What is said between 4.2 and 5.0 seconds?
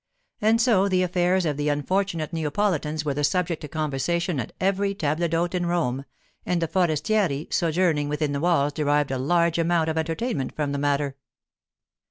at every